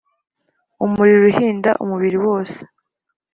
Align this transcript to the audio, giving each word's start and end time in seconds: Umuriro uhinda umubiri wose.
Umuriro 0.85 1.25
uhinda 1.31 1.71
umubiri 1.83 2.17
wose. 2.25 2.59